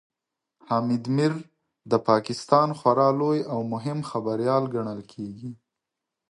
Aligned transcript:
حامد 0.67 1.03
میر 1.15 1.33
د 1.91 1.93
پاکستان 2.09 2.67
خورا 2.79 3.09
لوی 3.19 3.39
او 3.53 3.59
مهم 3.73 3.99
خبريال 4.09 4.63
ګڼل 4.75 5.01
کېږي 5.11 5.51